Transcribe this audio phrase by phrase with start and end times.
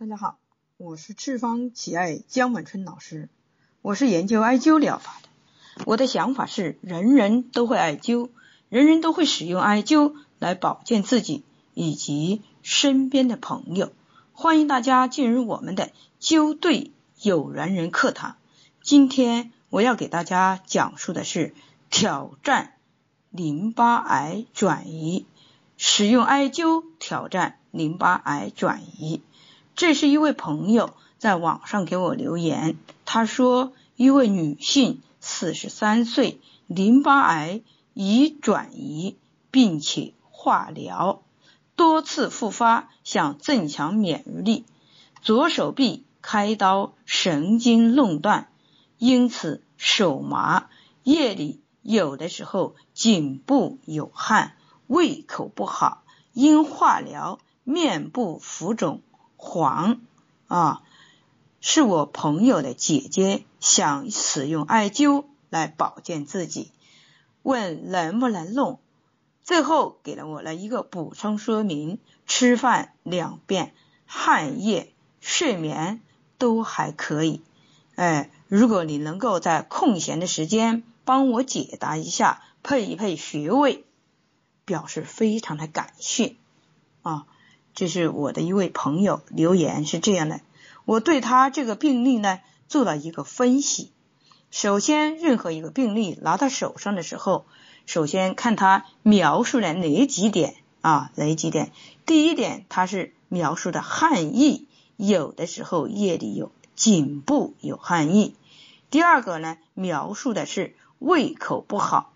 [0.00, 0.38] 大家好，
[0.78, 3.28] 我是赤方奇爱江晚春老师，
[3.82, 5.28] 我是研究艾灸疗法的。
[5.84, 8.30] 我的想法是，人人都会艾灸，
[8.70, 11.44] 人人都会使用艾灸来保健自己
[11.74, 13.92] 以及身边的朋友。
[14.32, 18.36] 欢迎大家进入我们的灸对有缘人课堂。
[18.82, 21.54] 今天我要给大家讲述的是
[21.90, 22.72] 挑战
[23.28, 25.26] 淋巴癌转移，
[25.76, 29.20] 使用艾灸挑战淋巴癌转移。
[29.74, 37.62] 这是一位朋友在网上给我留言，他说一位女性四十三岁，淋巴癌
[37.94, 39.16] 已转移，
[39.50, 41.22] 并且化疗
[41.76, 44.64] 多次复发，想增强免疫力，
[45.22, 48.48] 左手臂开刀神经弄断，
[48.98, 50.68] 因此手麻，
[51.02, 54.56] 夜里有的时候颈部有汗，
[54.86, 56.02] 胃口不好，
[56.34, 59.00] 因化疗面部浮肿。
[59.42, 60.02] 黄
[60.48, 60.82] 啊，
[61.62, 66.70] 是我朋友的姐姐，想使用艾灸来保健自己，
[67.42, 68.78] 问能不能弄。
[69.42, 73.72] 最后给了我了一个补充说明：吃饭两遍，
[74.04, 76.02] 汗液、睡眠
[76.36, 77.40] 都还可以。
[77.96, 83.86] 哎，如果你能够在空闲的时间帮我解答一下，配一配穴位，
[84.66, 86.36] 表示非常的感谢
[87.02, 87.26] 啊。
[87.74, 90.40] 这是我的一位朋友留言是这样的，
[90.84, 93.92] 我对他这个病例呢做了一个分析。
[94.50, 97.46] 首先，任何一个病例拿到手上的时候，
[97.86, 101.12] 首先看他描述了哪几点啊？
[101.14, 101.70] 哪几点？
[102.04, 108.34] 第一点，他是描述的汗意，有的时候夜里有颈部有汗意。
[108.90, 112.12] 第二个呢，描述的是胃口不好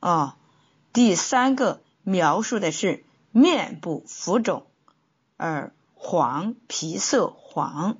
[0.00, 0.36] 啊。
[0.92, 4.66] 第三个描述的是面部浮肿。
[5.36, 7.98] 而黄皮色黄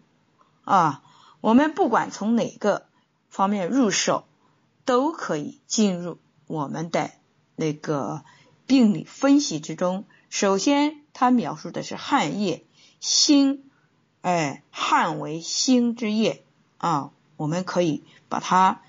[0.65, 1.03] 啊，
[1.41, 2.87] 我们不管从哪个
[3.29, 4.27] 方面入手，
[4.85, 7.11] 都可以进入我们的
[7.55, 8.25] 那个
[8.67, 10.05] 病理分析之中。
[10.29, 12.65] 首先，它描述的是汗液，
[13.01, 13.71] 心，
[14.23, 16.45] 哎，汗为心之液
[16.79, 18.81] 啊，我们可以把它，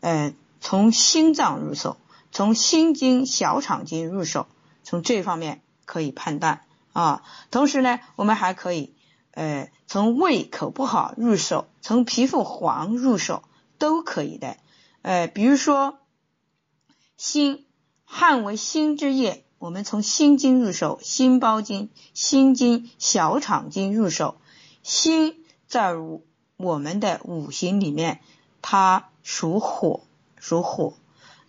[0.00, 1.96] 呃，从心脏入手，
[2.32, 4.46] 从心经、小肠经入手，
[4.82, 6.62] 从这方面可以判断。
[6.92, 8.94] 啊，同时呢，我们还可以，
[9.32, 13.42] 呃，从胃口不好入手，从皮肤黄入手
[13.78, 14.56] 都可以的。
[15.02, 15.98] 呃，比如说
[17.16, 17.66] 心
[18.04, 24.36] 汗为心之液，我们从心经入手，心包经、心经、小肠经入手。
[24.82, 25.94] 心在
[26.56, 28.20] 我们的五行里面，
[28.62, 30.00] 它属火，
[30.38, 30.94] 属火。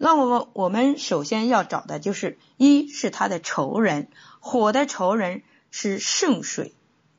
[0.04, 4.10] 那我我们首先要找的就是一是他的仇人。
[4.40, 6.74] 火的仇人是圣水，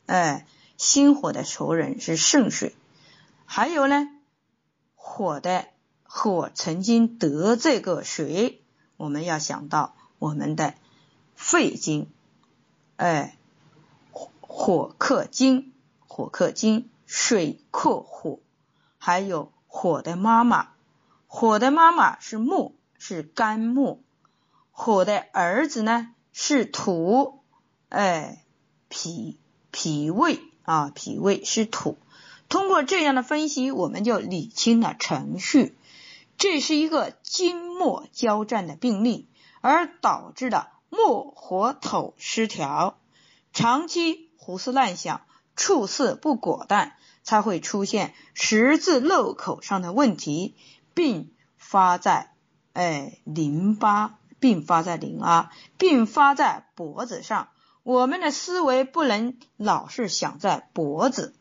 [0.07, 2.75] 哎，心火的仇人是圣水。
[3.45, 4.09] 还有呢，
[4.97, 5.67] 火的
[6.03, 8.61] 火曾经得罪过谁？
[8.97, 10.75] 我们要想到我们的
[11.37, 12.11] 肺经，
[12.97, 13.39] 哎，
[14.41, 15.73] 火克金，
[16.09, 18.41] 火克金，水克火。
[18.99, 20.72] 还有火的妈妈，
[21.35, 24.05] 火的妈妈是木，是肝木。
[24.71, 26.11] 火的儿子呢？
[26.31, 27.41] 是土，
[27.89, 28.45] 哎，
[28.91, 31.97] 脾脾胃啊，脾胃是土。
[32.51, 35.75] 通过这样的分析，我们就理清了程序。
[36.37, 39.27] 这是一个金木交战的病例，
[39.63, 42.99] 而导致的木火土失调，
[43.55, 45.23] 长期胡思乱想、
[45.57, 50.55] 处事不果断，才会出现十字路口上的问题，
[50.95, 52.33] 并发在
[52.73, 54.19] 哎淋巴。
[54.43, 57.51] 并发在淋巴，并发在脖子上。
[57.85, 61.37] 我们的思维不能老是想在脖子，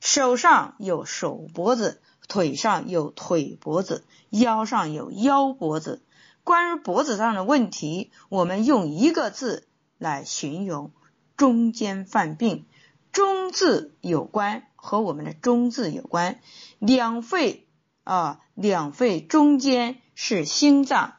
[0.00, 6.02] 手上有手脖子，腿上有腿脖子，腰上有腰脖子。
[6.44, 9.68] 关于脖子上的问题，我们用一个字
[9.98, 10.92] 来形容：
[11.36, 12.64] 中间犯病。
[13.12, 16.40] 中字有关，和我们的中字有关。
[16.78, 17.65] 两肺
[18.06, 21.14] 啊，两肺中间是心脏，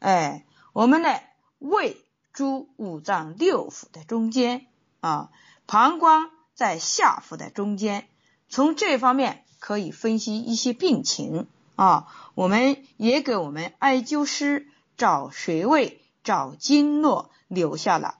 [0.00, 0.44] 哎。
[0.74, 1.22] 我们的
[1.58, 1.96] 胃
[2.34, 4.66] 诸五脏六腑的中间
[5.00, 5.30] 啊，
[5.64, 8.06] 膀胱在下腹的中间，
[8.50, 11.46] 从这方面可以分析一些病情
[11.76, 12.08] 啊。
[12.34, 14.68] 我们也给我们艾灸师
[14.98, 18.18] 找穴位、找经络留下了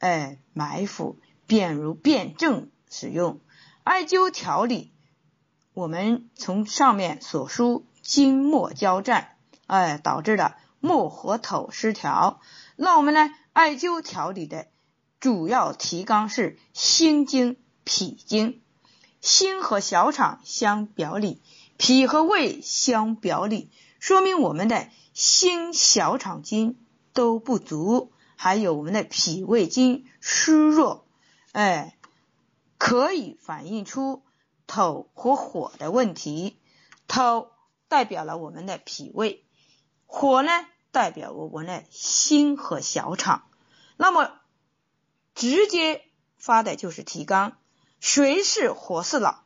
[0.00, 3.38] 哎埋伏，便如辩证使用
[3.84, 4.91] 艾灸调理。
[5.74, 9.36] 我们从上面所述经脉交战，
[9.66, 10.56] 哎导致了。
[10.84, 12.40] 木火土失调，
[12.74, 13.30] 那我们呢？
[13.52, 14.66] 艾灸调理的
[15.20, 18.60] 主要提纲是心经、脾经。
[19.20, 21.40] 心和小肠相表里，
[21.76, 23.70] 脾和胃相表里，
[24.00, 26.76] 说明我们的心小肠经
[27.12, 31.06] 都不足，还有我们的脾胃经虚弱，
[31.52, 31.96] 哎，
[32.76, 34.24] 可以反映出
[34.74, 36.58] 头和火的问题。
[37.06, 37.50] 头
[37.88, 39.44] 代表了我们的脾胃，
[40.06, 40.50] 火呢
[40.92, 43.44] 代表我们的心和小肠。
[43.98, 44.32] 那么
[45.34, 46.06] 直接
[46.38, 47.58] 发的就是提纲，
[48.00, 49.40] 谁是火四老？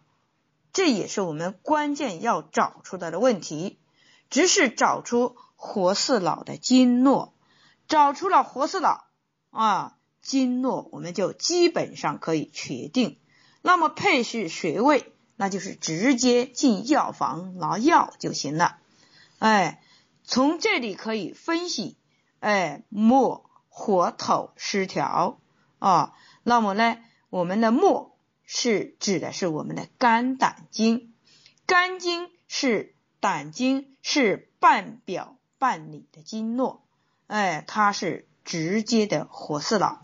[0.72, 3.80] 这也是我们关键要找出来的问题。
[4.30, 7.34] 只是找出火四老的经络，
[7.88, 9.06] 找出了火四老
[9.50, 13.18] 啊经络，我们就基本上可以确定。
[13.62, 18.78] 那么配是穴位，那就是直接进药房拿药就行了。
[19.38, 19.82] 哎，
[20.24, 21.96] 从这里可以分析，
[22.40, 23.44] 哎，末。
[23.78, 25.38] 火土失调
[25.80, 26.96] 啊，那么呢，
[27.28, 28.16] 我们的末
[28.46, 31.12] 是指的是我们的肝胆经，
[31.66, 36.86] 肝经是胆经是半表半里的经络，
[37.26, 39.98] 哎，它是直接的火四老。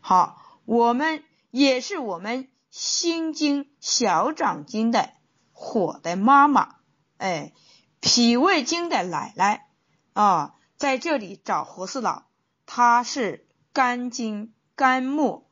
[0.00, 5.10] 好，我们也是我们心经小掌经的
[5.52, 6.76] 火的妈妈，
[7.18, 7.52] 哎，
[8.00, 9.66] 脾胃经的奶奶
[10.14, 12.22] 啊，在这里找火四老。
[12.64, 15.44] 它是肝经肝木，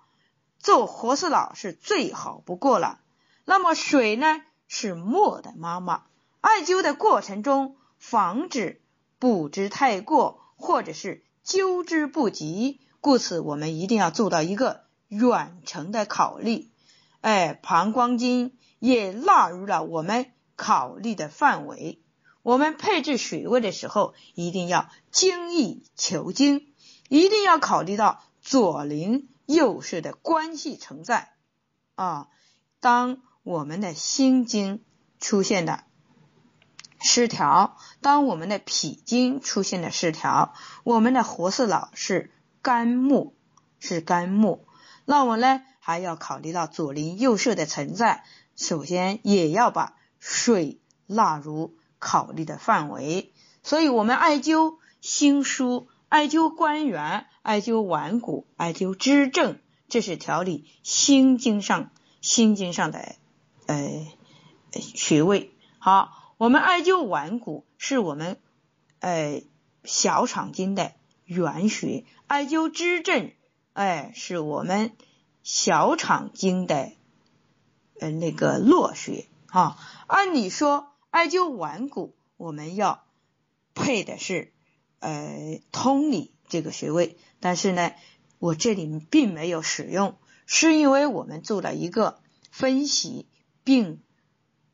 [0.58, 3.00] 做活四老是最好不过了。
[3.44, 6.04] 那么水呢是木的妈妈。
[6.40, 8.80] 艾灸的过程中，防止
[9.18, 16.69] 补之太过，或者是灸之不及，故此我们一定要做到一个远程的考虑。
[17.20, 22.00] 哎，膀胱经也纳入了我们考虑的范围。
[22.42, 26.66] 我们配置穴位的时候，一定要精益求精。
[27.08, 31.32] 一定要考虑到左邻右舍的关系存在
[31.96, 32.28] 啊！
[32.78, 34.84] 当我们的心经
[35.18, 35.82] 出现的
[37.00, 42.32] 失调，当我们的脾经出现的失调，我们的活四老是
[42.62, 43.34] 肝木，
[43.80, 44.64] 是肝木，
[45.04, 48.22] 那我呢还要考虑到左邻右舍的存在，
[48.54, 53.32] 首先也要把水纳入考虑的范围，
[53.64, 55.86] 所以我们艾灸心腧。
[56.10, 63.14] 艾灸关元，艾灸腕骨，艾灸支正，这是调理心经上心经上的
[63.66, 64.08] 呃
[64.72, 65.54] 穴位。
[65.78, 68.40] 好，我们艾灸腕骨是我们
[68.98, 69.44] 呃
[69.84, 70.94] 小肠经的
[71.24, 73.30] 原穴，艾灸支正，
[73.72, 74.90] 哎，是我们
[75.42, 76.92] 小肠经的
[77.98, 79.26] 呃那个络穴。
[79.46, 79.76] 啊，
[80.06, 83.04] 按理说艾灸腕骨，我们要
[83.74, 84.52] 配的是。
[85.02, 87.92] 呃，通理这个穴位，但是呢，
[88.38, 92.20] 我这里并没有使用，是因为我们做了一个
[92.50, 93.26] 分析，
[93.64, 94.02] 并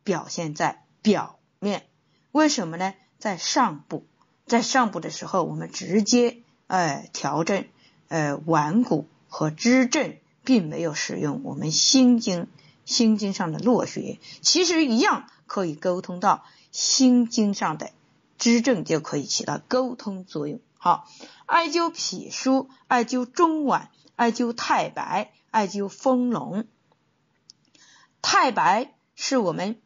[0.03, 1.87] 表现在表面。
[2.33, 2.95] 为什么呢？
[3.21, 4.05] 在上部，
[4.47, 7.65] 在上部的时候，我们直接呃调整
[8.09, 12.47] 呃腕骨和支正，并没有使用我们心经
[12.87, 17.91] 心经上的络穴，其实一样可以沟通到心经上的。
[18.39, 20.61] 支正就可以起到沟通作用。
[20.77, 21.09] 好，
[21.47, 26.67] 艾灸脾腧，艾灸中脘，艾灸太白，艾灸丰隆。
[28.21, 29.81] 太白是我们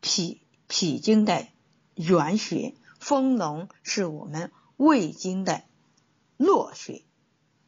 [0.00, 1.46] 脾脾经的
[1.94, 5.62] 原穴，丰隆是我们胃经的
[6.38, 7.02] 络穴。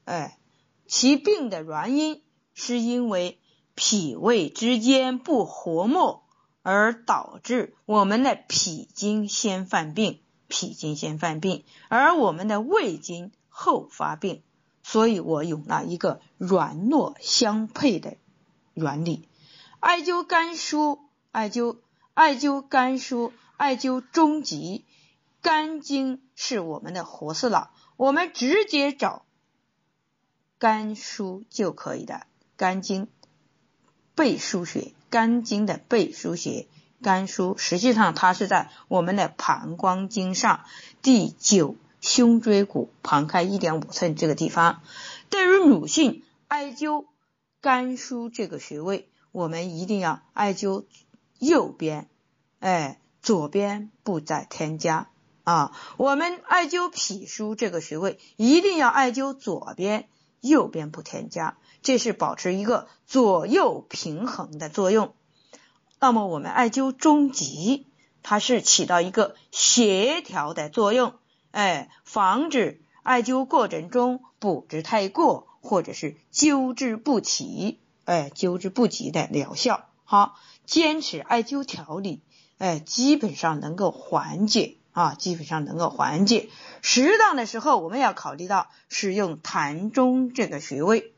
[0.07, 0.39] 哎，
[0.87, 2.23] 其病的原因
[2.55, 3.41] 是因为
[3.75, 6.21] 脾胃之间不和睦。
[6.69, 14.43] 而导致我们的脾经先犯病，脾经先犯病，而我们的胃经后发病。
[14.83, 18.17] 所以我用了一个软糯相配的
[18.75, 19.29] 原理。
[19.79, 20.99] 艾灸肝腧，
[21.31, 21.77] 艾灸
[22.15, 24.85] 艾灸肝腧，艾灸中极。
[25.41, 29.25] 肝经是我们的活色老，我们直接找
[30.59, 32.27] 肝腧就可以的。
[32.57, 33.09] 肝经
[34.15, 34.93] 背腧穴。
[35.09, 36.67] 肝经的背腧穴，
[37.01, 40.65] 肝腧实际上它是在我们的膀胱经上
[41.01, 44.83] 第九胸椎骨旁开一点五寸这个地方。
[45.31, 47.07] 对于女性艾灸
[47.61, 50.85] 肝腧这个穴位，我们一定要艾灸
[51.39, 52.09] 右边，
[52.59, 55.09] 哎，左边不再添加
[55.45, 55.71] 啊。
[55.97, 60.09] 我们艾灸脾腧这个穴位，一定要艾灸左边，
[60.47, 61.57] 右边不添加。
[61.83, 65.15] 这是保持一个左右平衡的作用。
[66.01, 67.87] 那么我们艾灸中极，
[68.23, 71.15] 它是起到一个协调的作用，
[71.53, 79.87] 哎，防止艾灸过程中补之太过，或者是灸之不齐，哎，灸之不及的疗效。
[80.05, 82.21] 好，坚持艾灸调理，
[82.59, 86.49] 哎，基本上能够缓解啊，基本上能够缓解。
[86.81, 91.13] 适当的时候，我们要考虑到使用膻中这个穴位。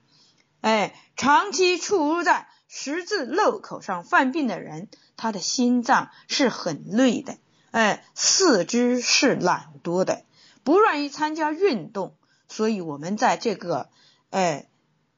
[0.62, 7.36] 哎，长期处入在十字路口上犯病的人，他的心脏是很累的，
[7.70, 10.24] 哎，四肢是懒惰的，
[10.64, 12.16] 不愿意参加运动。
[12.48, 13.90] 所以，我们在这个
[14.30, 14.66] 哎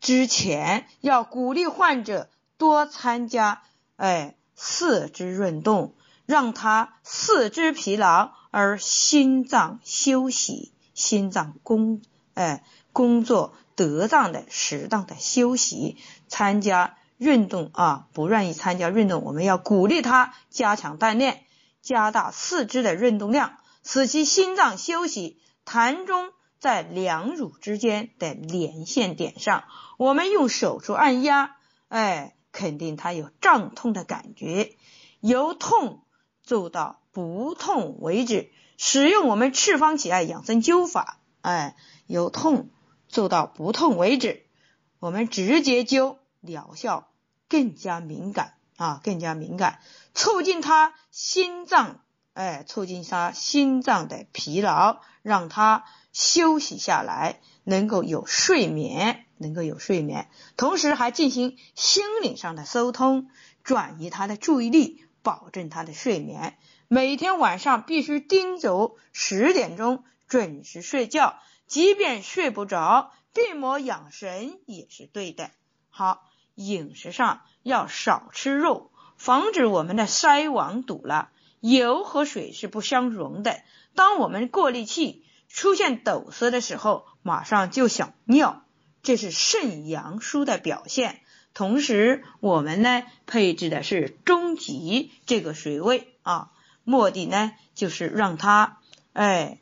[0.02, 3.62] 之前要鼓励患者多参加
[3.96, 5.94] 哎四肢运动，
[6.26, 12.02] 让他四肢疲劳而心脏休息，心脏工
[12.34, 13.54] 哎工作。
[13.76, 15.96] 得当的、适当的休息，
[16.28, 21.44] 参加运动啊，不愿意参加运动，我们要鼓励他加强锻炼，
[21.80, 25.40] 加大四肢的运动量，使其心脏休息。
[25.64, 29.64] 痰中在两乳之间的连线点上，
[29.96, 31.56] 我们用手处按压，
[31.88, 34.76] 哎，肯定他有胀痛的感觉，
[35.20, 36.02] 由痛
[36.42, 38.50] 做到不痛为止。
[38.76, 41.76] 使用我们赤方起爱养生灸法，哎，
[42.06, 42.70] 由痛。
[43.08, 44.44] 做到不痛为止，
[45.00, 47.08] 我们直接灸疗效
[47.48, 49.80] 更加敏感啊，更加敏感，
[50.14, 52.02] 促进他心脏，
[52.34, 63.28] 哎，促进他心脏的疲劳，让他休息下来，能够有睡眠，能够有睡眠，同时还进行心灵上的疏通，
[63.64, 66.56] 转移他的注意力，保证他的睡眠。
[66.92, 71.38] 每天晚上必须叮嘱十点钟准时睡觉。
[71.68, 75.52] 即便睡不着，闭目养神也是对的。
[75.88, 81.30] 好，饮食上要少吃肉，防止我们的筛网堵了。
[81.60, 83.62] 油和水是不相容的。
[83.94, 88.64] 当我们过滤器出现堵塞的时候，马上就想尿，
[89.04, 91.20] 这是肾阳虚的表现。
[91.54, 96.50] 同时，我们呢配置的是中极这个穴位啊，
[96.84, 98.78] 目的呢就是让它
[99.12, 99.60] 哎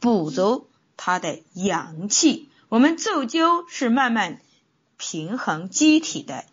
[0.00, 0.70] 补足。
[0.98, 4.40] 它的阳气，我们奏灸是慢慢
[4.96, 6.46] 平衡机体的，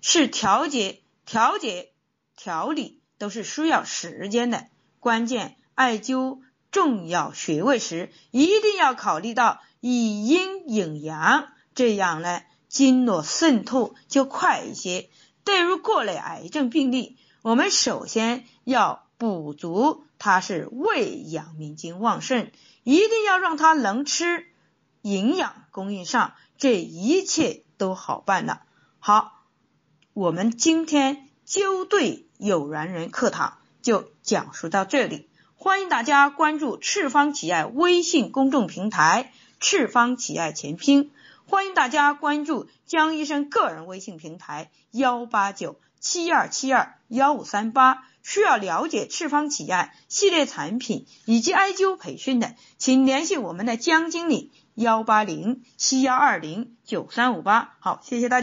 [0.00, 1.90] 是调节、调节、
[2.34, 4.68] 调理都是需要时间的。
[5.00, 15.10] 关键艾灸重要穴位时，一定要考虑到以阴引阳，这样呢经络渗透就快一些。
[15.44, 22.50] 对于各类癌症病例，我们首先要补足，它是胃阳明经旺盛。
[22.84, 24.46] 一定要让他能吃，
[25.02, 28.62] 营养供应上，这一切都好办了。
[28.98, 29.44] 好，
[30.14, 41.12] 我们今天灸对有缘人课堂就讲述到这里，欢迎大家关注赤方企业微信公众平台“赤方企业前拼”，
[41.44, 48.06] 欢迎大家关注江医生个人微信平台幺八九七二七二幺五三八。
[48.30, 57.74] 需要了解赤方企业系列产品以及艾灸培训的，请联系我们的江经理幺八零七幺二零九三五八。
[57.80, 58.38] 好，谢谢大家。